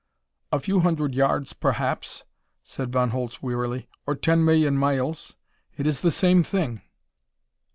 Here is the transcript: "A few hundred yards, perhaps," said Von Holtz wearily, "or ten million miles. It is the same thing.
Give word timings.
"A 0.51 0.59
few 0.59 0.79
hundred 0.79 1.13
yards, 1.13 1.53
perhaps," 1.53 2.23
said 2.63 2.91
Von 2.91 3.11
Holtz 3.11 3.43
wearily, 3.43 3.87
"or 4.07 4.15
ten 4.15 4.43
million 4.43 4.75
miles. 4.75 5.35
It 5.77 5.85
is 5.85 6.01
the 6.01 6.09
same 6.09 6.43
thing. 6.43 6.81